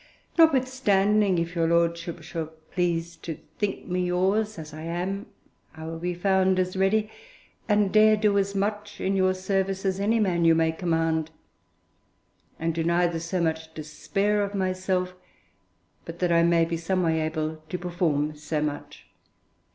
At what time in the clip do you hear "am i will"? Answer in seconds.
4.81-5.99